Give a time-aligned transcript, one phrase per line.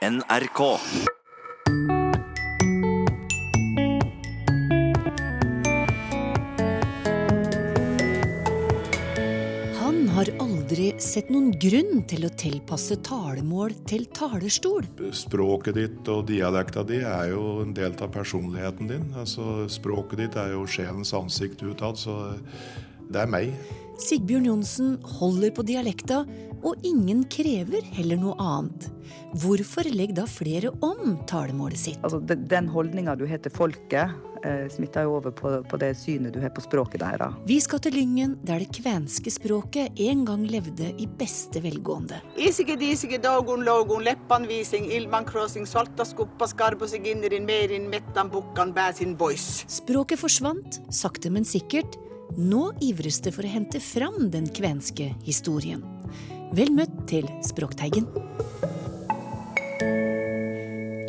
[0.00, 0.60] NRK.
[9.76, 14.88] Han har aldri sett noen grunn til å tilpasse talemål til talerstol.
[15.12, 19.04] Språket ditt og dialekta di er jo en del av personligheten din.
[19.20, 22.16] Altså, språket ditt er jo sjelens ansikt utad, så
[23.12, 23.52] det er meg.
[24.00, 26.22] Sigbjørn Johnsen holder på dialekta,
[26.64, 28.88] og ingen krever heller noe annet.
[29.40, 32.00] Hvorfor legger da flere om talemålet sitt?
[32.04, 34.12] Altså, den holdninga du har til folket,
[34.44, 37.26] eh, smitter jo over på, på det synet du har på språket der.
[37.48, 42.20] Vi skal til Lyngen, der det kvenske språket en gang levde i beste velgående.
[42.40, 49.16] Isige, disige, dogun logun leppanvising ilman crossing solta skuppa skarbosi ginnerin merin mettan bukkan bæsin
[49.16, 49.64] boys.
[49.68, 52.00] Språket forsvant, sakte men sikkert.
[52.38, 55.82] Nå ivres det for å hente fram den kvenske historien.
[56.54, 58.06] Vel møtt til Språkteigen.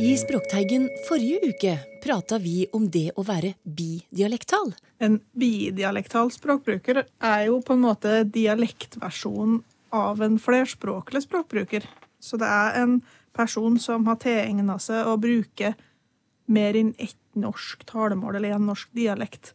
[0.02, 4.74] I Språkteigen forrige uke prata vi om det å være bidialektal.
[4.98, 9.62] En bidialektal språkbruker er jo på en måte dialektversjonen
[9.94, 11.86] av en flerspråklig språkbruker.
[12.18, 13.02] Så det er en
[13.38, 15.76] person som har tilegna seg å bruke
[16.50, 19.54] mer enn ett norsk talemål eller en norsk dialekt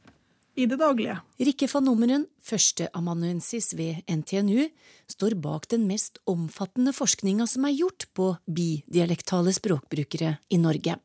[0.57, 1.19] i det daglige.
[1.39, 4.69] Rikke van Nummeren, førsteamanuensis ved NTNU,
[5.13, 10.97] står bak den mest omfattende forskninga som er gjort på bidialektale språkbrukere i Norge.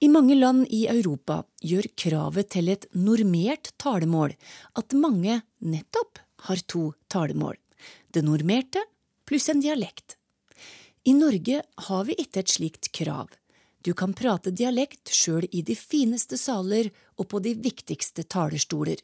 [0.00, 4.34] I mange land i Europa gjør kravet til et normert talemål
[4.76, 7.56] at mange nettopp har to talemål,
[8.12, 8.82] det normerte
[9.26, 10.18] pluss en dialekt.
[11.06, 13.30] I Norge har vi ikke et slikt krav.
[13.86, 16.88] Du kan prate dialekt sjøl i de fineste saler
[17.20, 18.98] og på de viktigste talerstoler.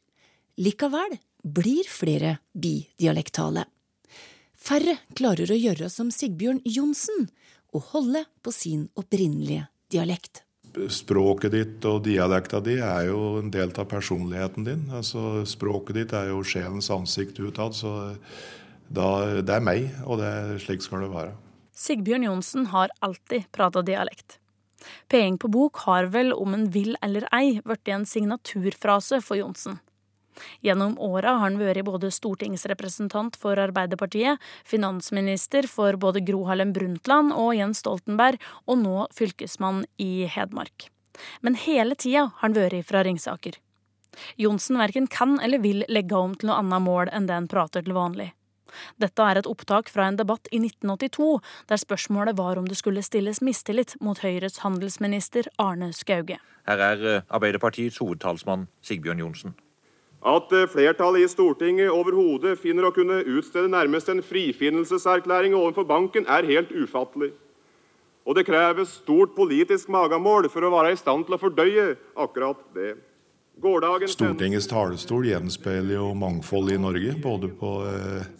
[0.58, 1.14] Likevel
[1.47, 3.62] blir flere bidialektale.
[4.58, 7.28] Færre klarer å gjøre som Sigbjørn Johnsen
[7.70, 10.42] og holde på sin opprinnelige dialekt.
[10.91, 14.84] Språket ditt og dialekta di er jo en del av personligheten din.
[14.91, 18.17] Altså, språket ditt er jo sjelens ansikt utad, så
[18.90, 19.08] da,
[19.46, 20.34] det er meg, og det,
[20.67, 21.34] slik skal det være.
[21.70, 24.42] Sigbjørn Johnsen har alltid prata dialekt.
[25.09, 29.81] Peing på bok har vel, om en vil eller ei, blitt en signaturfrase for Johnsen.
[30.65, 37.35] Gjennom åra har han vært både stortingsrepresentant for Arbeiderpartiet, finansminister for både Gro Harlem Brundtland
[37.37, 40.89] og Jens Stoltenberg, og nå fylkesmann i Hedmark.
[41.45, 43.59] Men hele tida har han vært fra Ringsaker.
[44.41, 47.85] Johnsen verken kan eller vil legge om til noe annet mål enn det han prater
[47.85, 48.33] til vanlig.
[49.02, 53.05] Dette er et opptak fra en debatt i 1982, der spørsmålet var om det skulle
[53.05, 56.38] stilles mistillit mot Høyres handelsminister Arne Skauge.
[56.68, 59.55] Her er eh, Arbeiderpartiets hovedtalsmann Sigbjørn Johnsen.
[60.22, 66.28] At eh, flertallet i Stortinget overhodet finner å kunne utstede nærmest en frifinnelseserklæring overfor banken,
[66.30, 67.33] er helt ufattelig.
[68.22, 71.89] Og det kreves stort politisk magamål for å være i stand til å fordøye
[72.22, 72.92] akkurat det.
[73.62, 78.30] Gårsdagens Stortingets talerstol gjenspeiler jo mangfold i Norge, både på eh,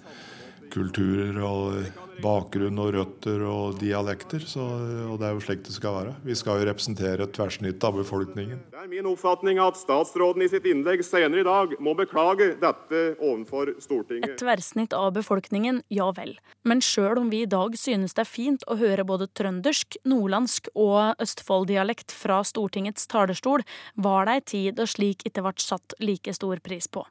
[0.72, 1.83] kulturer og
[2.22, 4.44] bakgrunn og røtter og dialekter.
[4.47, 4.62] Så,
[5.09, 6.15] og det er jo slik det skal være.
[6.27, 8.60] Vi skal jo representere et tverrsnitt av befolkningen.
[8.72, 13.03] Det er min oppfatning at statsråden i sitt innlegg senere i dag må beklage dette
[13.19, 14.34] overfor Stortinget.
[14.34, 16.37] Et tverrsnitt av befolkningen, ja vel.
[16.69, 20.71] Men sjøl om vi i dag synes det er fint å høre både trøndersk, nordlandsk
[20.75, 26.32] og Østfold-dialekt fra Stortingets talerstol, var det ei tid da slik ikke ble satt like
[26.37, 27.05] stor pris på.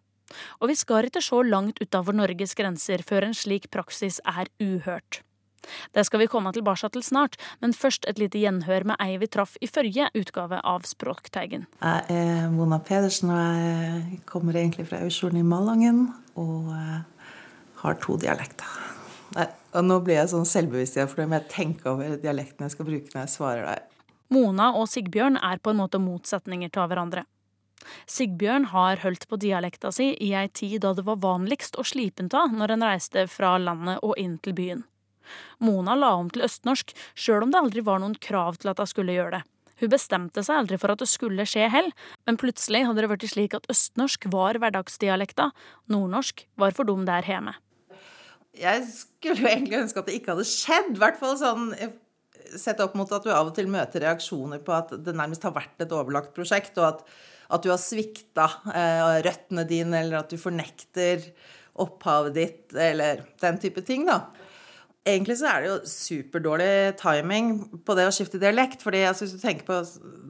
[0.60, 5.22] Og vi skal ikke se langt utover Norges grenser før en slik praksis er uhørt.
[5.94, 9.30] Det skal vi komme tilbake til snart, men først et lite gjenhør med ei vi
[9.30, 11.68] traff i forrige utgave av Språkteigen.
[11.84, 16.08] Jeg er Mona Pedersen, og jeg kommer egentlig fra Aursjolen i Malangen.
[16.34, 16.74] Og
[17.82, 18.68] har to dialekter.
[19.36, 22.88] Nei, Og nå blir jeg sånn selvbevisst igjen, for jeg tenker over dialekten jeg skal
[22.90, 23.86] bruke når jeg svarer deg.
[24.32, 27.24] Mona og Sigbjørn er på en måte motsetninger til hverandre.
[28.10, 32.28] Sigbjørn har holdt på dialekta si i ei tid da det var vanligst å slipe
[32.38, 34.84] av når en reiste fra landet og inn til byen.
[35.64, 38.90] Mona la om til østnorsk, sjøl om det aldri var noen krav til at hun
[38.90, 39.44] skulle gjøre det.
[39.82, 41.90] Hun bestemte seg aldri for at det skulle skje hell,
[42.30, 45.50] men plutselig hadde det blitt slik at østnorsk var hverdagsdialekta,
[45.90, 47.56] nordnorsk var for dem der hjemme.
[48.58, 50.94] Jeg skulle jo egentlig ønske at det ikke hadde skjedd.
[50.94, 51.70] I hvert fall sånn
[52.60, 55.56] Sett opp mot at du av og til møter reaksjoner på at det nærmest har
[55.56, 57.04] vært et overlagt prosjekt, og at,
[57.56, 61.24] at du har svikta eh, røttene dine, eller at du fornekter
[61.82, 64.26] opphavet ditt, eller den type ting, da.
[65.02, 67.48] Egentlig så er det jo superdårlig timing
[67.88, 68.84] på det å skifte dialekt.
[68.86, 69.80] fordi altså, hvis du tenker på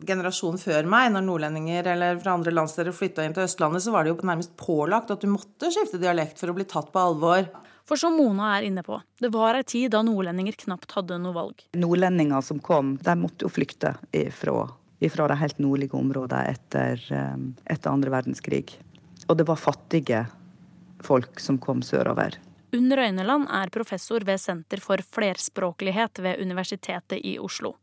[0.07, 4.07] generasjonen før meg, når nordlendinger eller fra andre landsdeler flytta inn til Østlandet, så var
[4.07, 7.49] det jo nærmest pålagt at du måtte skifte dialekt for å bli tatt på alvor.
[7.87, 11.35] For som Mona er inne på, det var ei tid da nordlendinger knapt hadde noe
[11.35, 11.65] valg.
[11.77, 14.67] Nordlendinger som kom, de måtte jo flykte ifra,
[15.03, 18.77] ifra de helt nordlige områdene etter, eh, etter andre verdenskrig.
[19.27, 20.25] Og det var fattige
[21.01, 22.37] folk som kom sørover.
[22.71, 27.73] Unn Røyneland er professor ved Senter for flerspråklighet ved Universitetet i Oslo.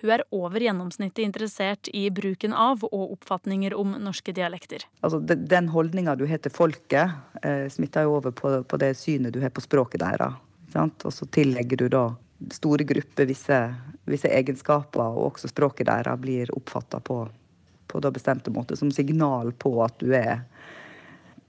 [0.00, 4.86] Hun er over gjennomsnittet interessert i bruken av og oppfatninger om norske dialekter.
[5.02, 7.12] Altså, Den holdninga du har til folket,
[7.42, 10.38] eh, smitter jo over på, det synet du har på språket deres.
[10.78, 12.04] Og så tillegger du da
[12.52, 13.58] store grupper visse,
[14.04, 17.28] visse egenskaper, og også språket deres blir oppfatta på,
[17.88, 20.44] på bestemte måter som signal på at du er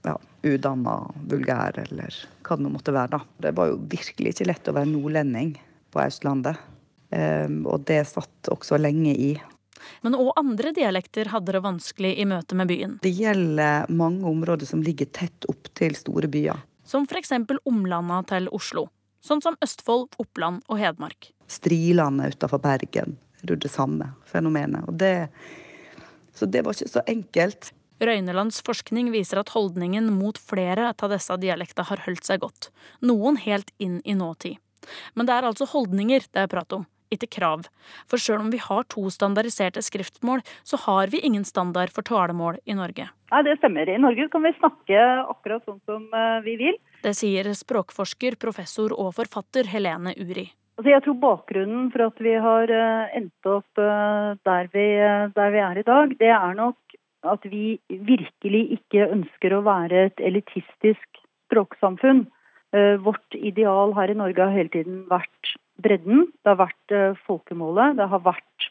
[0.04, 0.96] ja, udanna,
[1.28, 3.18] vulgær, eller hva det nå måtte være.
[3.18, 3.20] da.
[3.48, 5.54] Det var jo virkelig ikke lett å være nordlending
[5.92, 6.56] på Østlandet.
[7.10, 9.32] Um, og det satt også lenge i.
[10.04, 12.98] Men òg andre dialekter hadde det vanskelig i møte med byen.
[13.02, 16.60] Det gjelder mange områder som ligger tett opp til store byer.
[16.86, 17.32] Som f.eks.
[17.68, 18.88] omlanda til Oslo.
[19.24, 21.32] Sånn som Østfold, Oppland og Hedmark.
[21.50, 23.18] Strilandet utafor Bergen.
[23.40, 24.84] Er det samme fenomenet.
[25.00, 25.28] Det,
[26.36, 27.70] så det var ikke så enkelt.
[28.00, 32.70] Røynelands forskning viser at holdningen mot flere av disse dialektene har holdt seg godt.
[33.04, 34.56] Noen helt inn i nåtid.
[35.14, 37.68] Men det er altså holdninger det er prat om, ikke krav.
[38.10, 42.60] For sjøl om vi har to standardiserte skriftmål, så har vi ingen standard for talemål
[42.64, 43.10] i Norge.
[43.30, 43.88] Nei, det stemmer.
[43.88, 46.78] I Norge kan vi snakke akkurat sånn som eh, vi vil.
[47.04, 50.48] Det sier språkforsker, professor og forfatter Helene Uri.
[50.80, 54.86] Altså jeg tror bakgrunnen for at vi har eh, endt opp eh, der vi,
[55.36, 56.98] der vi er i dag, det er nok
[57.30, 61.18] at vi virkelig ikke ønsker å være et elitistisk
[61.50, 62.24] språksamfunn.
[63.02, 65.50] Vårt ideal her i Norge har hele tiden vært
[65.82, 66.28] bredden.
[66.42, 67.98] Det har vært eh, folkemålet.
[67.98, 68.68] Det har vært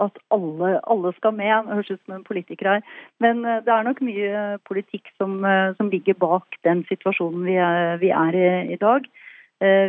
[0.00, 1.52] at alle, alle skal med.
[1.68, 2.84] Det høres ut som en politiker her.
[3.24, 5.40] Men eh, det er nok mye politikk som,
[5.78, 9.08] som ligger bak den situasjonen vi er, vi er i, i dag.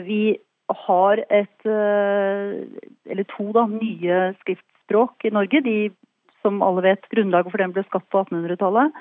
[0.06, 0.22] Vi
[0.70, 5.64] har et, eller to da, nye skriftspråk i Norge.
[5.66, 5.78] De
[6.44, 8.94] som alle vet, grunnlaget for den ble skapt på 1800-tallet.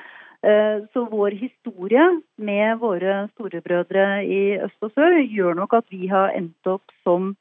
[0.42, 2.02] Eh, så vår historie
[2.34, 7.36] med våre storebrødre i øst og sør gjør nok at vi har endt opp som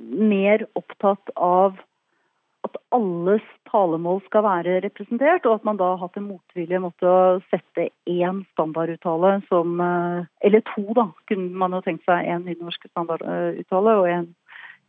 [0.00, 1.78] mer opptatt av
[2.66, 7.06] at alles talemål skal være representert, og at man da har hatt en motvilje mot
[7.06, 7.14] å
[7.48, 11.08] sette én standarduttale som eh, Eller to, da.
[11.30, 14.10] Kunne man jo tenkt seg én nynorsk standarduttale og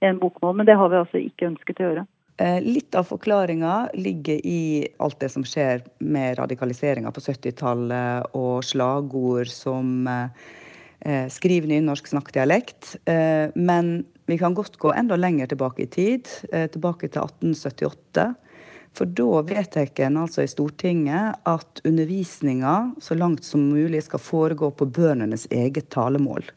[0.01, 0.57] en bokmål.
[0.57, 2.05] Men det har vi altså ikke ønsket å gjøre.
[2.41, 8.63] Eh, litt av forklaringa ligger i alt det som skjer med radikaliseringa på 70-tallet, og
[8.65, 12.95] slagord som eh, skriv nynorsk, snakk dialekt.
[13.05, 18.29] Eh, men vi kan godt gå enda lenger tilbake i tid, tilbake til 1878.
[18.95, 24.71] For da vedtar en altså i Stortinget at undervisninga så langt som mulig skal foregå
[24.75, 26.49] på bøndenes eget talemål.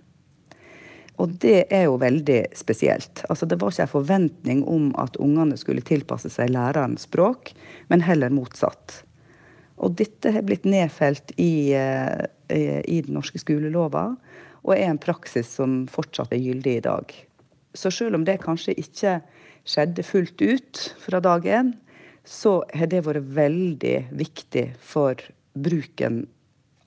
[1.23, 3.23] Og det er jo veldig spesielt.
[3.31, 7.53] Altså, det var ikke en forventning om at ungene skulle tilpasse seg lærerens språk,
[7.87, 9.05] men heller motsatt.
[9.79, 14.09] Og dette har blitt nedfelt i, eh, i, den norske skolelova,
[14.65, 17.15] og er en praksis som fortsatt er gyldig i dag.
[17.75, 19.19] Så selv om det kanskje ikke
[19.67, 21.75] skjedde fullt ut fra dag én,
[22.25, 25.21] så har det vært veldig viktig for
[25.55, 26.25] bruken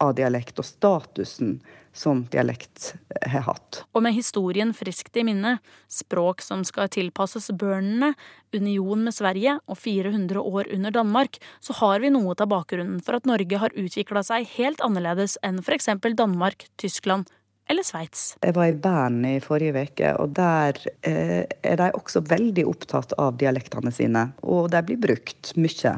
[0.01, 1.57] av dialekt og statusen
[1.97, 2.91] som dialekt
[3.25, 3.81] har hatt.
[3.97, 5.55] Og med historien friskt i minne,
[5.89, 8.11] språk som skal tilpasses bøndene,
[8.53, 13.17] union med Sverige og 400 år under Danmark, så har vi noe av bakgrunnen for
[13.17, 15.89] at Norge har utvikla seg helt annerledes enn f.eks.
[16.13, 17.31] Danmark, Tyskland
[17.69, 18.37] eller Sveits.
[18.41, 23.15] Jeg var i Bern i forrige uke, og der eh, er de også veldig opptatt
[23.19, 24.29] av dialektene sine.
[24.43, 25.97] Og de blir brukt mye.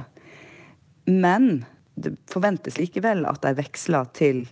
[1.09, 1.49] Men
[1.99, 4.43] det forventes likevel at de veksler til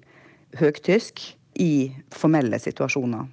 [0.58, 1.24] høgtysk
[1.62, 3.28] i formelle situasjoner.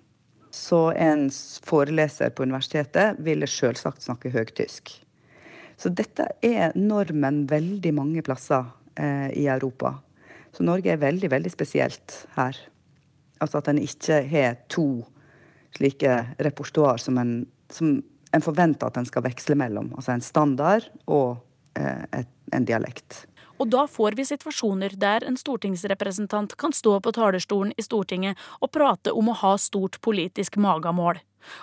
[0.55, 1.27] Så en
[1.67, 4.93] foreleser på universitetet ville selvsagt snakke høgtysk.
[5.77, 9.97] Så dette er normen veldig mange plasser eh, i Europa.
[10.55, 12.57] Så Norge er veldig, veldig spesielt her.
[13.43, 15.05] Altså at en ikke har to
[15.75, 17.37] slike repertoar som en,
[17.73, 17.97] som
[18.35, 19.93] en forventer at en skal veksle mellom.
[19.97, 21.37] Altså en standard og
[21.79, 23.25] eh, et, en dialekt.
[23.63, 28.73] Og da får vi situasjoner der en stortingsrepresentant kan stå på talerstolen i Stortinget og
[28.75, 31.21] prate om å ha stort politisk magamål.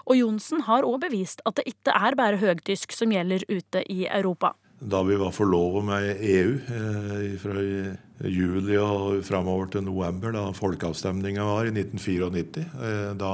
[0.07, 4.05] Og Johnsen har òg bevist at det ikke er bare høgtysk som gjelder ute i
[4.07, 4.53] Europa.
[4.81, 7.61] Da vi var forlova med EU eh, fra
[8.25, 13.33] juli og framover til november, da folkeavstemninga var i 1994, eh, da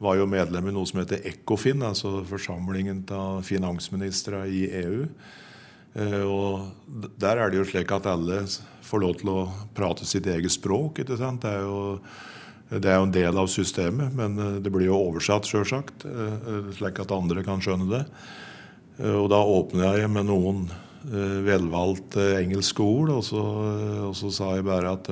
[0.00, 5.08] var jo medlem i noe som heter ECOFIN, altså forsamlingen av finansministre i EU.
[5.98, 8.44] Eh, og der er det jo slik at alle
[8.86, 9.40] får lov til å
[9.74, 11.02] prate sitt eget språk.
[11.02, 11.42] ikke sant?
[11.42, 11.98] Det er jo
[12.70, 16.04] Det er jo en del av systemet, men det blir jo oversatt, sjølsagt,
[16.78, 18.04] slik at andre kan skjønne det.
[19.00, 20.64] Og da åpna jeg med noen
[21.46, 23.44] velvalgte engelske ord, og så,
[24.10, 25.08] og så sa jeg bare at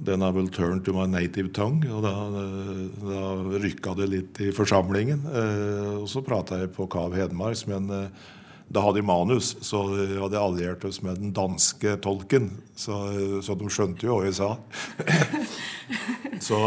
[0.00, 1.84] den er vel turn to my native tongue.
[1.92, 2.14] Og da,
[3.04, 3.24] da
[3.60, 5.26] rykka det litt i forsamlingen.
[6.00, 7.90] Og så prata jeg på Kav Hedmarks, men
[8.70, 12.52] da hadde jeg manus, så vi hadde alliert oss med den danske tolken.
[12.78, 12.94] Så,
[13.42, 14.52] så de skjønte jo hva jeg sa.
[16.48, 16.60] så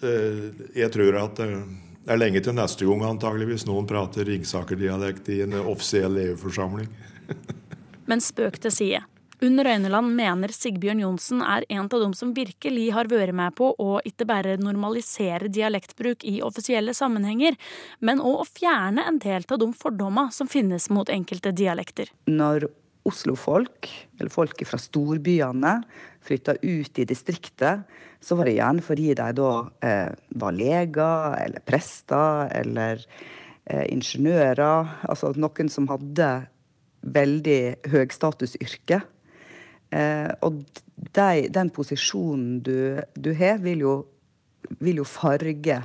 [0.00, 0.46] eh,
[0.80, 1.58] jeg tror at eh,
[2.06, 6.86] det er lenge til neste gang antageligvis noen prater Ringsaker-dialekt i en offisiell EU-forsamling.
[8.10, 9.00] Men spøk til side.
[9.42, 13.72] Unn Røyneland mener Sigbjørn Johnsen er en av dem som virkelig har vært med på
[13.82, 17.58] å ikke bare normalisere dialektbruk i offisielle sammenhenger,
[18.00, 22.14] men òg å fjerne en del av de fordommene som finnes mot enkelte dialekter.
[22.30, 22.70] Når
[23.06, 25.78] Oslo-folk, eller folk fra storbyene,
[26.26, 27.86] flytta ut i distriktet,
[28.20, 29.50] så var det gjerne fordi de da
[29.86, 33.04] eh, var leger eller prester eller
[33.64, 34.96] eh, ingeniører.
[35.06, 36.30] Altså noen som hadde
[37.06, 37.60] veldig
[37.92, 39.00] høgstatusyrke.
[39.94, 40.64] Eh, og
[40.96, 43.94] de, den posisjonen du, du har, vil jo,
[44.80, 45.78] vil jo, farge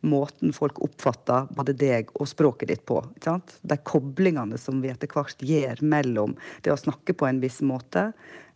[0.00, 3.00] måten folk oppfatter både deg og språket ditt på.
[3.22, 8.10] De koblingene som vi etter hvert gjør mellom det å snakke på en viss måte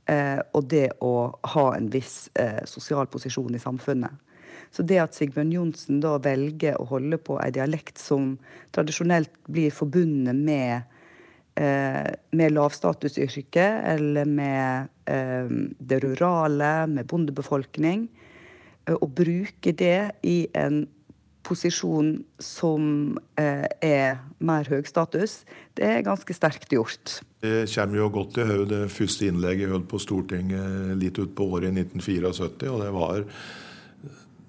[0.07, 1.15] eh, og det å
[1.55, 4.13] ha en viss eh, sosial posisjon i samfunnet.
[4.71, 8.37] Så det at Sigbjørn Johnsen da velger å holde på en dialekt som
[8.75, 10.91] tradisjonelt blir forbundet med
[11.61, 18.07] Eh, med lavstatusyrke eller med eh, det rurale, med bondebefolkning.
[18.87, 20.85] Eh, å bruke det i en
[21.47, 25.41] posisjon som er mer høy status,
[25.79, 27.21] det er ganske sterkt gjort.
[27.41, 31.47] Det kommer jo godt til hode det første innlegget jeg holdt på Stortinget litt utpå
[31.57, 32.69] året i 1974.
[32.71, 33.25] Og det var,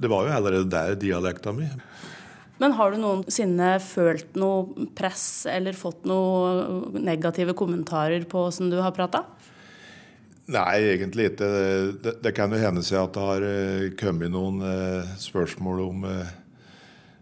[0.02, 1.70] det var jo allerede der dialekta mi.
[2.62, 8.78] Men har du noensinne følt noe press eller fått noen negative kommentarer på åssen du
[8.84, 9.24] har prata?
[10.52, 11.48] Nei, egentlig ikke.
[12.04, 16.06] Det, det, kan jo hende seg at det har eh, kommet noen eh, spørsmål om
[16.10, 16.32] eh,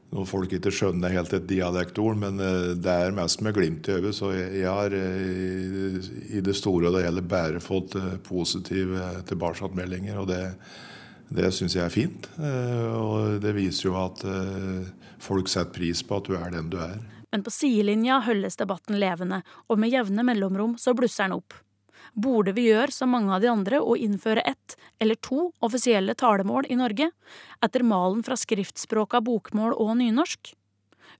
[0.09, 2.39] når folk ikke skjønner helt et dialektord, men
[2.81, 4.15] det er mest med glimt i øyet.
[4.17, 7.93] Så jeg, har i det store og det hele bare fått
[8.25, 10.17] positive tilbakemeldinger.
[10.17, 10.41] Og det,
[11.29, 12.25] det syns jeg er fint.
[12.41, 14.25] Og det viser jo at
[15.21, 16.97] folk setter pris på at du er den du er.
[17.29, 21.53] Men på sidelinja holdes debatten levende, og med jevne mellomrom så blusser den opp.
[22.13, 26.69] Burde vi gjøre som mange av de andre og innføre ett eller to offisielle talemål
[26.69, 27.11] i Norge,
[27.63, 30.53] etter malen fra skriftspråka bokmål og nynorsk?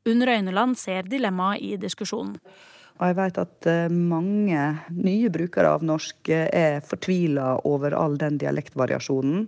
[0.09, 2.37] Unn Røyneland ser dilemmaet i diskusjonen.
[2.99, 8.17] Og jeg vet at eh, mange nye brukere av norsk eh, er fortvila over all
[8.19, 9.45] den dialektvariasjonen.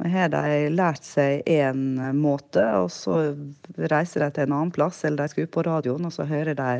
[0.00, 3.34] Nå har de lært seg én måte, og så
[3.76, 6.56] reiser de til en annen plass, eller de skal ut på radioen, og så hører
[6.56, 6.70] de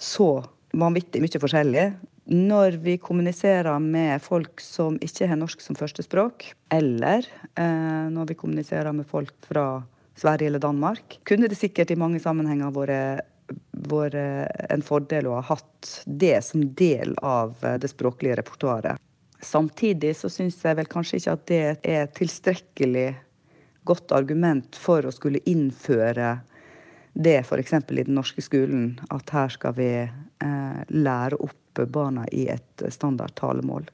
[0.00, 0.30] så
[0.72, 1.84] vanvittig mye forskjellig.
[2.28, 7.24] Når vi kommuniserer med folk som ikke har norsk som førstespråk, eller
[7.56, 9.80] eh, når vi kommuniserer med folk fra
[10.18, 14.16] Sverige eller Danmark, kunne det sikkert i mange sammenhenger vært
[14.68, 19.00] en fordel å ha hatt det som del av det språklige repertoaret.
[19.40, 23.08] Samtidig så syns jeg vel kanskje ikke at det er tilstrekkelig
[23.88, 26.34] godt argument for å skulle innføre
[27.18, 27.72] det f.eks.
[27.72, 31.56] i den norske skolen, at her skal vi eh, lære opp
[31.86, 33.86] barna i et standard talemål.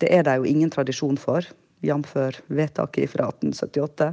[0.00, 1.46] Det er det jo ingen tradisjon for,
[1.84, 2.16] jf.
[2.46, 4.12] vedtaket fra 1878.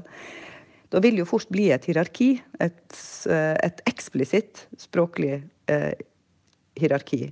[0.91, 2.98] Da vil det jo fort bli et hierarki, et,
[3.31, 5.39] eh, et eksplisitt språklig
[5.71, 5.93] eh,
[6.75, 7.31] hierarki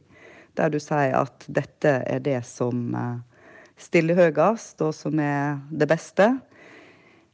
[0.59, 3.17] der du sier at dette er det som eh,
[3.79, 6.29] stiller høyest, og som er det beste.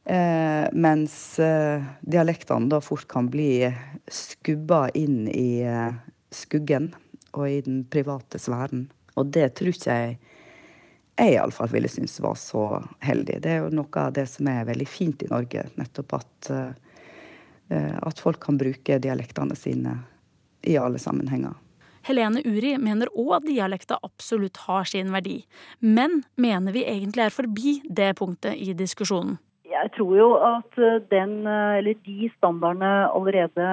[0.06, 3.66] Eh, mens eh, dialektene da fort kan bli
[4.06, 5.96] skubba inn i eh,
[6.30, 6.92] skuggen
[7.36, 8.88] og i den private sfæren.
[9.16, 10.18] Og det tror ikke jeg
[11.16, 12.66] jeg iallfall ville synes var så
[13.06, 13.38] heldig.
[13.44, 15.64] Det er jo noe av det som er veldig fint i Norge.
[15.80, 19.96] Nettopp at, eh, at folk kan bruke dialektene sine
[20.68, 21.56] i alle sammenhenger.
[22.06, 25.40] Helene Uri mener òg at dialekta absolutt har sin verdi,
[25.80, 29.40] men mener vi egentlig er forbi det punktet i diskusjonen.
[29.66, 33.70] Jeg tror jo at eh, den, eh, eller de standardene allerede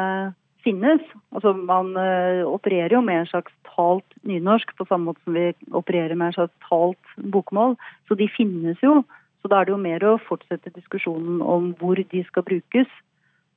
[0.65, 1.03] finnes.
[1.35, 5.51] Altså Man eh, opererer jo med en slags talt nynorsk på samme måte som vi
[5.71, 7.77] opererer med en slags talt bokmål.
[8.09, 9.01] Så de finnes jo.
[9.43, 12.91] Så da er det jo mer å fortsette diskusjonen om hvor de skal brukes,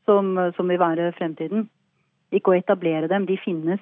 [0.09, 1.67] som, som vil være fremtiden.
[2.33, 3.81] Ikke å etablere dem, de finnes.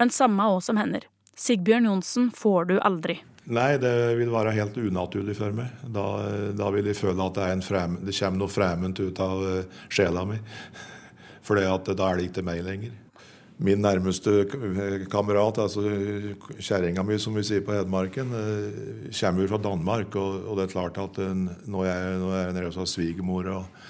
[0.00, 1.04] Men samme òg som hender.
[1.36, 3.18] Sigbjørn Johnsen får du aldri.
[3.52, 5.72] Nei, det vil være helt unaturlig for meg.
[5.82, 6.06] Da,
[6.54, 10.22] da vil jeg føle at det, frem, det kommer noe fremmed ut av eh, sjela
[10.28, 10.38] mi.
[11.42, 12.98] For da er det ikke meg lenger.
[13.62, 14.46] Min nærmeste
[15.12, 15.84] kamerat, altså
[16.58, 20.16] kjerringa mi, som vi sier på Hedmarken, eh, kommer jo fra Danmark.
[20.18, 21.20] Og, det er klart at
[21.70, 23.82] når jeg, når jeg er nede hos svigermor og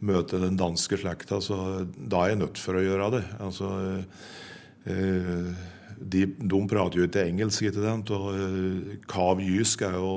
[0.00, 3.24] møter den danske slekta, så da er jeg nødt for å gjøre det.
[3.42, 3.72] Altså,
[4.86, 5.66] eh,
[6.00, 8.10] de, de, prater jo ikke engelsk, ikke sant?
[8.14, 8.28] og
[9.08, 10.12] kavjysk kav jysk er jo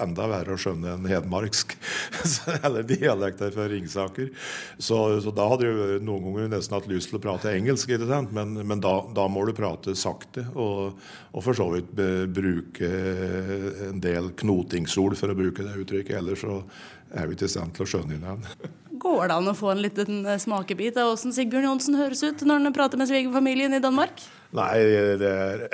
[0.00, 1.74] enda verre å skjønne enn hedmarksk.
[2.66, 4.30] Eller dialekter fra Ringsaker.
[4.78, 8.10] Så, så, da hadde jeg noen ganger nesten hatt lyst til å prate engelsk, ikke
[8.10, 8.34] sant?
[8.36, 11.00] men, men da, da, må du prate sakte, og,
[11.32, 11.94] og for så vidt
[12.34, 12.92] bruke
[13.90, 16.20] en del knotingsord, for å bruke det uttrykket.
[16.20, 16.60] Ellers så
[17.16, 18.74] er vi ikke i stand til å skjønne hverandre.
[19.00, 22.66] Går det an å få en liten smakebit av åssen Sigbjørn Johnsen høres ut når
[22.66, 24.20] han prater med svigerfamilien i Danmark?
[24.56, 24.74] Nei,
[25.20, 25.64] det, er,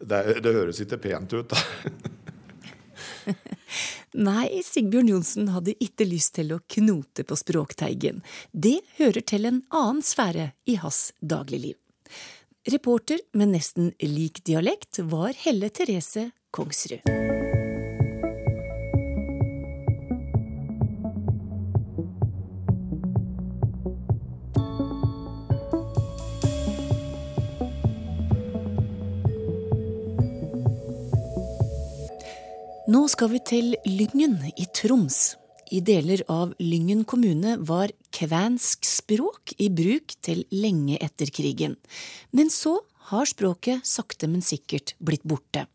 [0.00, 1.60] det, det høres ikke pent ut, da.
[4.30, 8.24] Nei, Sigbjørn Johnsen hadde ikke lyst til å knote på språkteigen.
[8.50, 11.76] Det hører til en annen sfære i hans dagligliv.
[12.70, 17.06] Reporter med nesten lik dialekt var Helle Therese Kongsrud.
[32.90, 35.36] Nå skal vi til Lyngen i Troms.
[35.70, 41.76] I deler av Lyngen kommune var kvensk språk i bruk til lenge etter krigen.
[42.34, 42.80] Men så
[43.12, 45.68] har språket sakte, men sikkert blitt borte.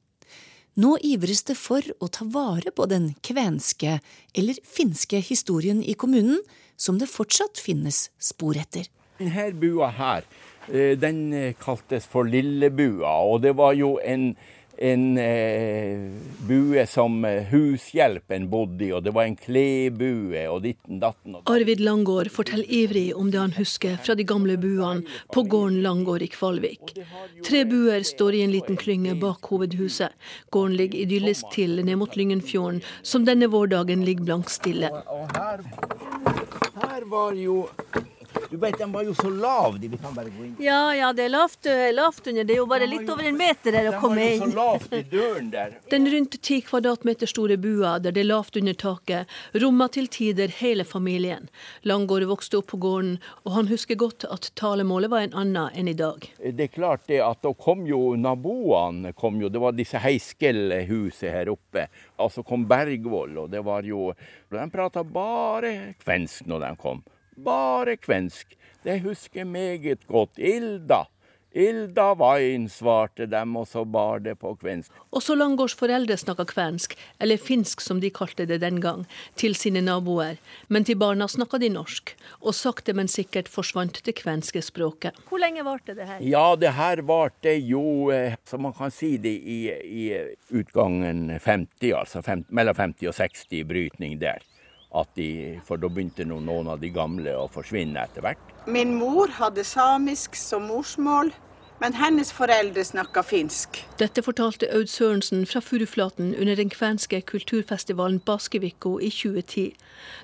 [0.75, 4.01] Nå ivres det for å ta vare på den kvenske
[4.35, 6.41] eller finske historien i kommunen,
[6.75, 8.91] som det fortsatt finnes spor etter.
[9.21, 10.27] Denne bua her,
[10.67, 14.33] eh, den kaltes for Lillebua, og det var jo en
[14.77, 16.11] en eh,
[16.47, 21.37] bue som eh, hushjelpen bodde i, og det var en klebue og ditten datten.
[21.51, 26.25] Arvid Langård forteller ivrig om det han husker fra de gamle buene på gården Langård
[26.25, 26.95] i Kvalvik.
[27.45, 30.15] Tre buer står i en liten klynge bak hovedhuset.
[30.51, 34.91] Gården ligger idyllisk til ned mot Lyngenfjorden, som denne vårdagen ligger blankstille.
[34.91, 35.63] Og her,
[36.83, 37.63] her var jo
[38.55, 39.79] du vet, Den var jo så lav.
[39.79, 40.55] De, vi kan bare gå inn.
[40.63, 42.43] Ja, ja, det er lavt, eh, lavt under.
[42.47, 44.39] Det er jo bare litt over en meter der å komme inn.
[44.45, 45.75] Den var jo så lavt i døren der.
[45.91, 50.53] Den rundt ti kvadratmeter store bua der det er lavt under taket, rommer til tider
[50.61, 51.49] hele familien.
[51.83, 55.91] Langgård vokste opp på gården, og han husker godt at talemålet var en annen enn
[55.91, 56.29] i dag.
[56.39, 61.27] Det er klart det at da kom jo naboene, kom jo, det var disse Heiskel-huset
[61.33, 61.89] her oppe.
[62.21, 64.13] Altså kom Bergvoll, og det var jo
[64.55, 67.03] De prata bare kvensk når de kom.
[67.35, 68.55] Bare kvensk.
[68.83, 70.37] Det husker meget godt.
[70.37, 71.05] Ilda.
[71.55, 74.91] Ilda Wain, svarte dem, og så bar det på kvensk.
[75.15, 79.05] Også Langårds foreldre snakka kvensk, eller finsk som de kalte det den gang,
[79.39, 80.35] til sine naboer.
[80.67, 85.15] Men til barna snakka de norsk, og sakte, men sikkert forsvant det kvenske språket.
[85.29, 86.19] Hvor lenge varte det her?
[86.27, 88.11] Ja, det her varte jo,
[88.43, 90.05] som man kan si det, i, i
[90.51, 94.43] utgangen 50, altså 50, mellom 50 og 60 brytning der
[95.15, 98.53] de, for da begynte noen av de gamle å forsvinne etter hvert.
[98.67, 101.33] Min mor hadde samisk som morsmål,
[101.81, 103.81] men hennes foreldre snakka finsk.
[103.99, 109.75] Dette fortalte Aud Sørensen fra Furuflaten under den kvenske kulturfestivalen Baskevikko i 2010.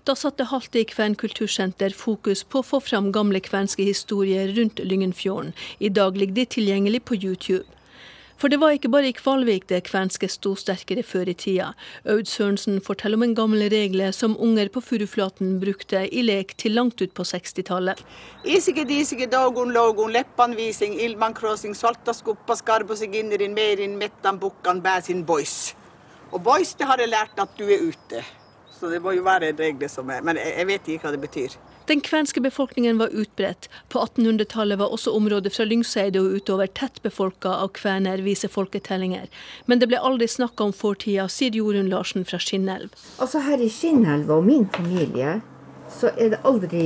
[0.08, 5.52] Da satte Halte Kven kultursenter fokus på å få fram gamle kvenske historier rundt Lyngenfjorden.
[5.80, 7.68] I dag ligger de tilgjengelig på YouTube.
[8.42, 11.68] For det var ikke bare i Kvalvik det kvenske sto sterkere før i tida.
[12.10, 16.74] Aud Sørensen forteller om en gammel regle som unger på Furuflaten brukte i lek til
[16.74, 18.02] langt ut på 60-tallet.
[18.42, 25.76] Isige disige dogun logun leppanvising ilman crossing soltaskuppa skarbosigинnerin merin mettan bukkan bæsin boys.
[26.32, 28.26] Og boys, det har jeg lært at du er ute.
[28.74, 31.22] Så det må jo være en regel som er Men jeg vet ikke hva det
[31.22, 31.62] betyr.
[31.86, 33.70] Den kvenske befolkningen var utbredt.
[33.90, 39.28] På 1800-tallet var også området fra Lyngseidet og utover tett befolka av kvener, viser folketellinger.
[39.66, 42.94] Men det ble aldri snakka om fortida, sier Jorunn Larsen fra Skinnelv.
[43.18, 45.40] Altså Her i Skinnelva og min familie
[45.92, 46.86] så er det aldri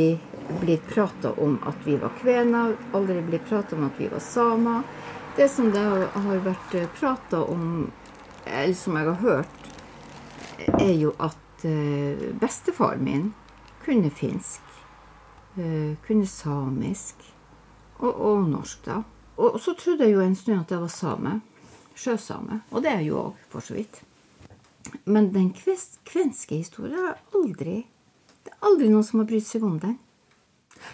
[0.61, 4.83] blitt prata om at vi var kvener, aldri blitt prata om at vi var samer.
[5.37, 7.91] Det som det har vært prata om,
[8.45, 9.71] eller som jeg har hørt,
[10.79, 13.33] er jo at bestefaren bestefar min
[13.85, 14.64] kunne finsk.
[15.55, 17.21] Eh, kunne samisk
[18.03, 18.97] og, og, norsk, da.
[19.39, 21.35] Og så trodde jeg jo en stund at jeg var same.
[21.95, 22.59] Sjøsame.
[22.75, 24.01] Og det er jeg jo òg, for så vidt.
[25.07, 27.85] Men den kvenske historien har aldri
[28.45, 29.95] Det er aldri noen som har brydd seg om den.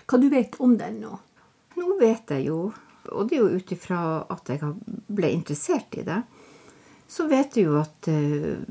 [0.08, 1.17] Hva du vet om den nå?
[1.76, 2.60] Nå vet jeg jo,
[3.10, 4.00] og det er jo ut ifra
[4.32, 4.69] at jeg
[5.12, 6.21] ble interessert i det,
[7.12, 8.62] så vet jeg jo at uh,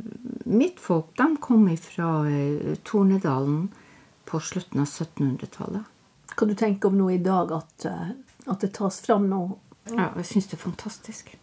[0.49, 3.67] mitt folk de kom fra uh, Tornedalen
[4.31, 5.97] på slutten av 1700-tallet.
[6.37, 8.13] Hva du tenker om nå i dag, at, uh,
[8.47, 9.43] at det tas fram nå?
[9.91, 11.35] Ja, jeg syns det er fantastisk.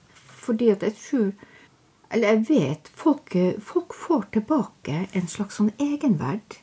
[0.47, 1.32] Fordi at jeg tror
[2.08, 6.56] Eller jeg vet folk, folk får tilbake en slags sånn egenverd.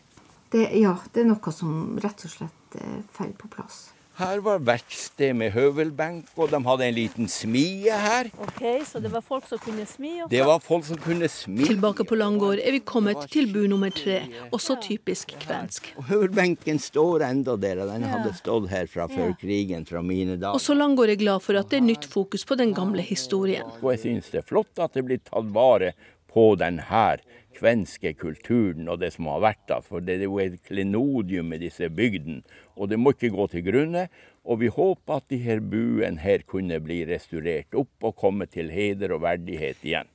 [0.48, 2.78] Det, ja, det er noe som rett og slett
[3.12, 3.90] faller på plass.
[4.14, 8.28] Her var verksted med høvelbenk, og de hadde en liten smie her.
[8.44, 10.20] Ok, Så det var folk som kunne smi?
[10.22, 10.30] Også.
[10.30, 11.66] Det var folk som kunne smi.
[11.66, 14.20] Tilbake på Langård er vi kommet til bu nummer tre,
[14.54, 15.90] også typisk kvensk.
[15.98, 20.38] Og høvelbenken står enda der, og den hadde stått her fra før krigen, fra mine
[20.38, 20.54] dager.
[20.54, 23.66] Også Langård er glad for at det er nytt fokus på den gamle historien.
[23.82, 25.90] Og jeg syns det er flott at det blir tatt vare
[26.30, 27.18] på den her
[27.56, 29.80] kvenske kulturen og det som har vært da.
[29.84, 32.42] For det er jo et klenodium i disse bygdene,
[32.76, 34.08] og det må ikke gå til grunne.
[34.44, 38.68] Og vi håper at de her buene her kunne bli restaurert opp og komme til
[38.74, 40.10] heder og verdighet igjen.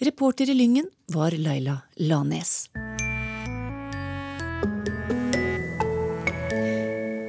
[0.00, 2.70] Reporter i Lyngen var Laila Lanes.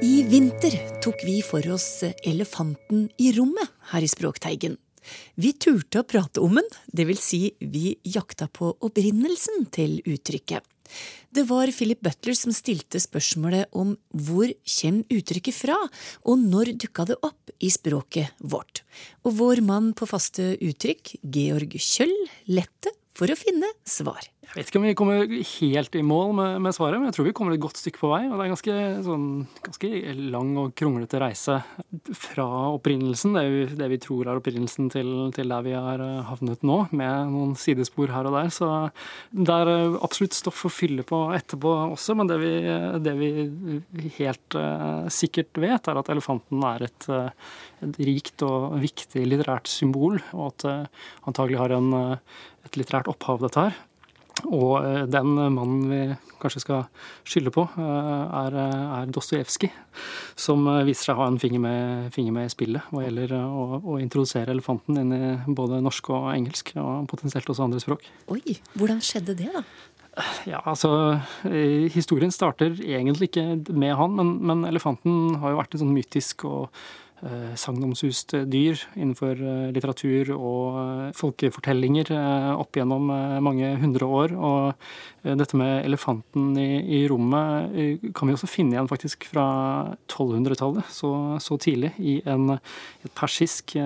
[0.02, 4.78] I vinter tok vi for oss elefanten i rommet her i Språkteigen.
[5.34, 10.62] Vi turte å prate om den, vil si vi jakta på opprinnelsen til uttrykket.
[11.32, 15.78] Det var Philip Butler som stilte spørsmålet om hvor kommer uttrykket fra,
[16.28, 18.82] og når dukka det opp i språket vårt.
[19.24, 22.12] Og vår mann på faste uttrykk, Georg Kjøll,
[22.52, 24.20] lette for å finne svar.
[24.42, 27.26] Jeg vet ikke om vi kommer helt i mål med, med, svaret, men jeg tror
[27.28, 28.24] vi kommer et godt stykke på vei.
[28.26, 28.74] Og det er ganske,
[29.06, 29.26] sånn,
[29.64, 29.90] ganske
[30.34, 31.60] lang og kronglete reise
[32.18, 36.18] fra opprinnelsen, det vi, det vi tror er opprinnelsen til, til, der vi har eh,
[36.28, 38.50] havnet nå, med noen sidespor her og der.
[38.52, 38.68] Så
[39.30, 42.52] det er eh, absolutt stoff å fylle på etterpå også, men det vi,
[43.06, 43.30] det vi
[44.18, 47.08] helt uh, sikkert vet, er at elefanten er et,
[47.86, 51.90] et rikt og viktig litterært symbol, og at det uh, antagelig har en,
[52.66, 53.80] et litterært opphav, dette her.
[54.48, 56.00] Og eh, den mannen vi
[56.42, 56.86] kanskje skal
[57.28, 59.70] skylde på, eh, er, er Dostojevskij,
[60.38, 63.36] som eh, viser seg å ha en finger med, finger med i spillet hva gjelder
[63.38, 68.08] å, å, introdusere elefanten inn i både norsk og engelsk, og potensielt også andre språk.
[68.32, 69.64] Oi, hvordan skjedde det, da?
[70.44, 70.90] Ja, altså
[71.94, 76.44] Historien starter egentlig ikke med han, men, men elefanten har jo vært en sånn mytisk
[76.44, 77.01] og Eh,
[77.54, 82.10] sagnomsust dyr innenfor eh, litteratur og eh, folkefortellinger
[82.56, 83.10] opp gjennom
[83.44, 84.34] mange hundre år.
[84.34, 89.46] Og dette med elefanten i, i rommet kan vi også finne igjen faktisk fra
[90.08, 93.76] 1200-tallet, så, så, tidlig, i en, et persisk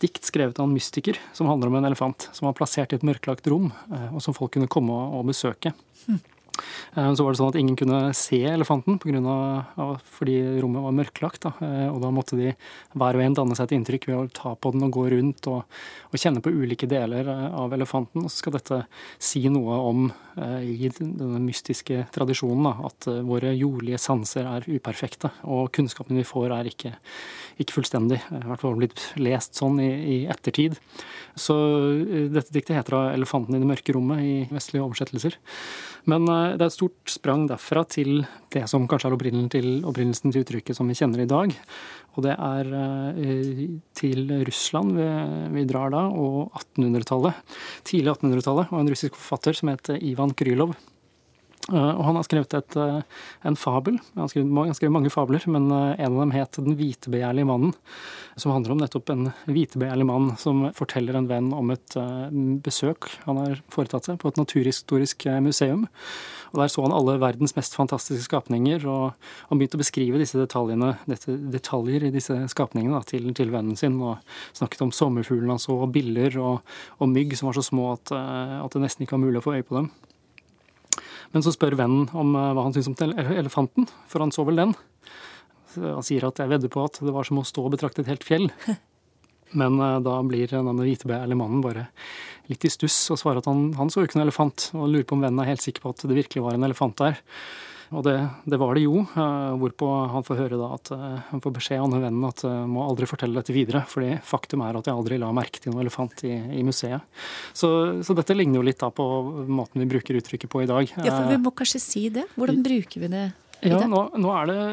[0.00, 3.04] dikt skrevet av en mystiker som handler om en elefant som var plassert i et
[3.06, 3.68] mørklagt rom,
[4.08, 5.74] og som folk kunne komme og, og besøke.
[6.06, 6.22] Hm.
[6.94, 10.84] Eh, så var det sånn at ingen kunne se elefanten på grunn av, fordi rommet
[10.84, 11.46] var mørklagt.
[11.46, 11.54] Da.
[11.64, 12.52] Eh, og da måtte de
[12.94, 15.48] hver og en danne seg et inntrykk ved å ta på den og gå rundt
[15.50, 15.64] og,
[16.10, 18.24] og kjenne på ulike deler eh, av elefanten.
[18.24, 18.84] Og så skal dette
[19.18, 25.30] si noe om, i denne mystiske tradisjonen, da, at våre jordlige sanser er uperfekte.
[25.46, 26.90] Og kunnskapen vi får er ikke,
[27.62, 28.18] ikke fullstendig.
[28.34, 30.74] I hvert fall blitt lest sånn i, i ettertid.
[31.38, 31.54] Så
[32.34, 35.38] dette diktet heter 'Elefanten i det mørke rommet' i vestlige oversettelser.
[36.10, 40.42] Men eh, det er et stort sprang derfra til det som kanskje er opprinnelsen til,
[40.44, 41.54] uttrykket som vi kjenner i dag.
[42.14, 43.62] Og det er eh,
[43.96, 44.98] til Russland
[45.54, 47.54] vi drar da, og 1800-tallet.
[47.88, 50.76] Tidlig 1800-tallet, og en russisk forfatter som het Ivan Krylov.
[51.72, 52.76] Eh, og han har skrevet et,
[53.48, 53.96] en fabel.
[54.14, 57.74] Han har skrevet, han har mange fabler, men en av dem het 'Den hvitebegjærlige mannen'.
[58.36, 61.94] Som handler om nettopp en hvitebegjærlig mann som forteller en venn om et
[62.62, 65.86] besøk han har foretatt seg på et naturhistorisk museum.
[66.54, 69.14] Og Der så han alle verdens mest fantastiske skapninger, og
[69.48, 74.00] han begynte å beskrive disse detaljene, detaljer i disse skapningene da, til, til, vennen sin.
[74.00, 74.18] og
[74.54, 76.62] Snakket om sommerfuglene han så, og biller og,
[77.00, 79.56] og, mygg som var så små at, at det nesten ikke var mulig å få
[79.58, 79.90] øye på dem.
[81.34, 82.96] Men så spør vennen om hva han syns om
[83.34, 84.74] elefanten, for han så vel den.
[85.80, 88.10] Han sier at jeg vedder på at det var som å stå og betrakte et
[88.12, 88.50] helt fjell.
[89.58, 91.88] Men uh, da blir denne hvitebegjærlige mannen bare
[92.50, 95.06] litt i stuss og svarer at han, han så jo ikke noen elefant, og lurer
[95.08, 97.20] på om vennen er helt sikker på at det virkelig var en elefant der.
[97.94, 98.16] Og det,
[98.50, 101.80] det var det jo, uh, hvorpå han får høre da at uh, han får beskjed
[101.80, 104.98] av denne vennen at uh, må aldri fortelle dette videre, fordi faktum er at jeg
[104.98, 107.06] aldri la merke til noen elefant i, i museet.
[107.52, 107.70] Så,
[108.04, 109.06] så, dette ligner jo litt da på
[109.46, 110.90] måten vi bruker uttrykket på i dag.
[110.98, 112.26] Ja, for vi må kanskje si det.
[112.34, 113.28] Hvordan bruker vi det?
[113.64, 114.64] Ja, nå, nå er det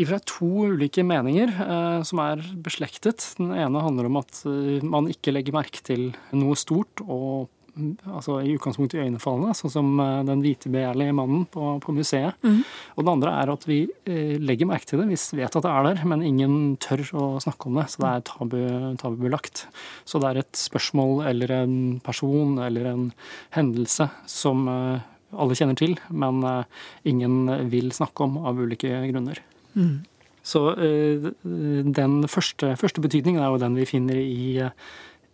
[0.00, 3.24] ifra to ulike meninger eh, som er beslektet.
[3.38, 7.48] Den ene handler om at eh, man ikke legger merke til noe stort og
[8.06, 12.36] altså i utgangspunktet iøynefallende, sånn som den den hvitebegjærlige mannen på, på museet.
[12.44, 12.62] Mm.
[12.96, 15.72] Og det andre er at vi eh, legger merke til det, vi vet at det
[15.72, 17.88] er der, men ingen tør å snakke om det.
[17.92, 18.58] Så det er tabu,
[19.00, 19.66] tabubelagt.
[20.08, 23.06] Så det er et spørsmål eller en person eller en
[23.56, 29.42] hendelse som eh, alle kjenner til, men eh, ingen vil snakke om av ulike grunner.
[29.76, 29.96] Mm.
[30.46, 34.68] Så eh, den første, første, betydningen er jo den vi finner i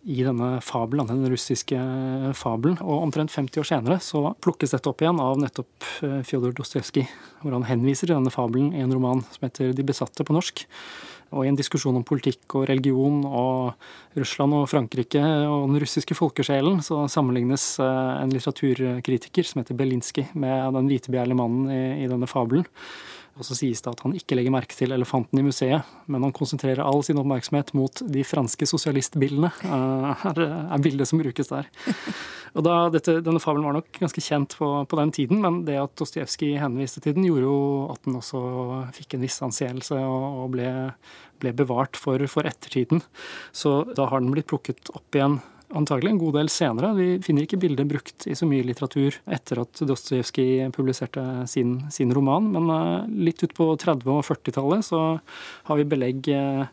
[0.03, 1.77] i denne fabelen, den russiske
[2.35, 2.75] fabelen.
[2.83, 7.07] Og omtrent 50 år senere så plukkes dette opp igjen av nettopp eh, Fjodor Dostojevskij,
[7.43, 10.65] hvor han henviser til denne fabelen i en roman som heter De besatte på norsk.
[11.33, 16.17] Og i en diskusjon om politikk og religion og Russland og Frankrike og den russiske
[16.17, 22.29] folkesjelen, så sammenlignes eh, en litteraturkritiker som heter Belinsky med den hvitebegjærlige mannen i, denne
[22.29, 22.67] fabelen.
[23.33, 26.33] Og så sies det at han ikke legger merke til elefanten i museet, men han
[26.35, 29.49] konsentrerer all sin oppmerksomhet mot de franske sosialistbildene.
[29.65, 30.41] Uh, er,
[30.75, 31.69] er bildet som brukes der.
[32.53, 35.79] Og da, dette, Denne fabelen var nok ganske kjent på, på den tiden, men det
[35.81, 37.57] at Dostojevskij henviste til den, gjorde jo
[37.95, 38.43] at den også
[38.93, 40.67] fikk en viss anseelse og, og ble,
[41.41, 43.01] ble, bevart for, for ettertiden.
[43.49, 45.39] Så da har den blitt plukket opp igjen
[45.77, 46.93] antagelig en god del senere.
[46.97, 52.13] Vi finner ikke bildet brukt i så mye litteratur etter at Dostojevskij publiserte sin, sin,
[52.13, 55.01] roman, men uh, litt utpå 30- og 40-tallet så
[55.69, 56.67] har vi belegg uh,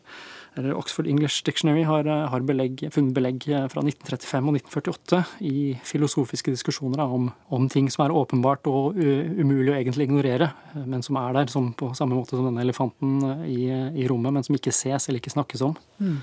[0.59, 5.61] eller Oxford English Dictionary har, eh, har belegg, funnet belegg fra 1935 og 1948 i
[5.87, 11.21] filosofiske diskusjoner om, om ting som er åpenbart og umulig å egentlig ignorere, men som
[11.23, 14.75] er der, som på samme måte som denne elefanten i, i rommet, men som ikke
[14.75, 15.77] ses eller ikke snakkes om.
[16.03, 16.19] Mm.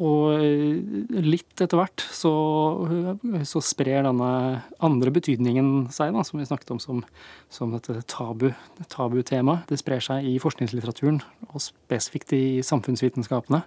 [0.00, 2.32] Og eh, litt etter hvert så,
[3.44, 4.30] så, sprer denne
[4.80, 7.02] andre betydningen seg, da, som vi snakket om som,
[7.52, 8.48] som dette tabu,
[8.88, 9.66] tabutemaet.
[9.68, 13.60] Det sprer seg i forskningslitteraturen, og spesifikt i samfunnsvitenskapene.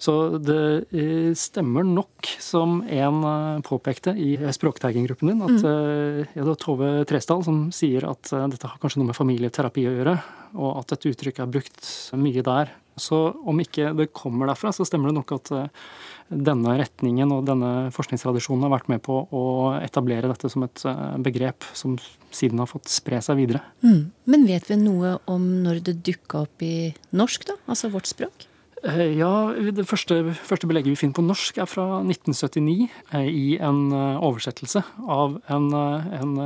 [0.00, 0.62] Så det
[0.96, 6.32] eh, stemmer nok, som en eh, påpekte i språktagginggruppen din, at mm.
[6.32, 9.94] ja, det var Tove Tresdal som sier at dette har kanskje noe med familieterapi å
[9.98, 10.16] gjøre,
[10.54, 14.86] og at dette uttrykket er brukt mye der så om ikke det kommer derfra, så
[14.86, 15.84] stemmer det nok at eh,
[16.30, 19.44] denne retningen og denne forskningstradisjonen har vært med på å
[19.80, 21.96] etablere dette som et eh, begrep som
[22.34, 23.62] siden har fått spre seg videre.
[23.84, 24.10] Mm.
[24.30, 27.58] Men vet vi noe om når det dukka opp i norsk, da?
[27.66, 28.46] Altså vårt språk?
[28.84, 32.88] Eh, ja, Det første, første, belegget vi finner på norsk, er fra 1979
[33.26, 36.38] i en oversettelse av en, en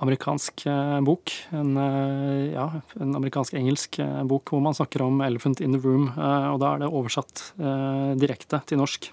[0.00, 1.32] amerikansk eh, bok.
[1.50, 2.66] En, eh, ja,
[3.00, 6.08] en amerikansk-engelsk eh, bok hvor man snakker om 'elephant in the room'.
[6.52, 7.52] Og da er det oversatt
[8.20, 9.12] direkte til norsk.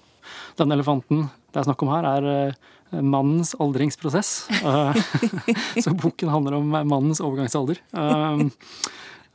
[0.56, 2.54] Denne elefanten det er snakk om her, er
[3.02, 4.48] mannens aldringsprosess.
[5.84, 7.80] Så boken handler om mannens overgangsalder.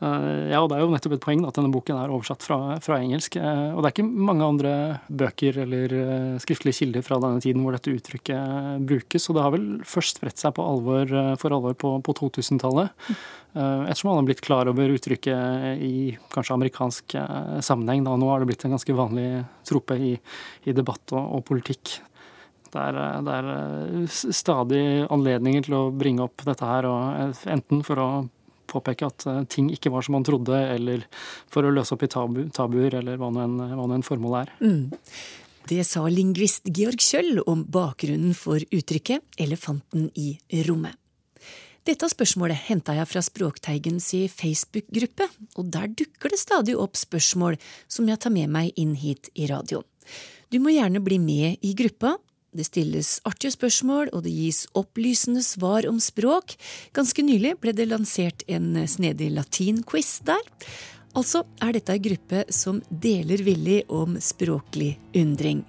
[0.04, 2.58] Eh, ja, og det er jo nettopp et poeng at denne boken er oversatt fra,
[2.84, 3.38] fra, engelsk.
[3.40, 4.74] Eh, og det er ikke mange andre
[5.08, 9.30] bøker eller eh, skriftlige kilder fra denne tiden hvor dette uttrykket brukes.
[9.30, 12.94] Og det har vel først spredt seg alvor, for alvor på, på 2000-tallet.
[13.54, 17.16] Ettersom man har blitt klar over uttrykket i kanskje amerikansk
[17.62, 18.02] sammenheng.
[18.06, 18.16] Da.
[18.18, 19.28] Nå har det blitt en ganske vanlig
[19.68, 20.16] trope i,
[20.66, 22.00] i debatt og, og politikk.
[22.74, 23.52] Det er, det er,
[24.10, 26.88] stadig anledninger til å bringe opp dette her,
[27.54, 28.08] enten for å
[28.70, 31.06] påpeke at eh, ting ikke var som man trodde, eller
[31.52, 34.52] for å løse opp i tabu, tabuer, eller hva nå enn, en formål er.
[34.64, 34.92] Mm.
[35.70, 40.36] Det sa lingvist Georg Kjøll om bakgrunnen for uttrykket 'elefanten i
[40.68, 41.00] rommet'.
[41.84, 45.28] Dette spørsmålet henta jeg fra Språkteigens Facebook-gruppe,
[45.60, 47.58] og der dukker det stadig opp spørsmål
[47.92, 49.84] som jeg tar med meg inn hit i radioen.
[50.48, 52.14] Du må gjerne bli med i gruppa
[52.58, 56.56] det stilles artige spørsmål, og det gis opplysende svar om språk.
[56.96, 60.44] Ganske nylig ble det lansert en snedig latinquiz der.
[61.14, 65.62] Altså er dette ei gruppe som deler villig om språklig undring.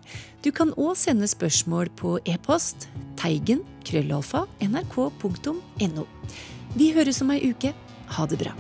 [0.45, 2.89] Du kan òg sende spørsmål på e-post
[3.21, 6.09] teigen krøllalfa nrk.no.
[6.75, 7.75] Vi høres om ei uke.
[8.17, 8.57] Ha det bra.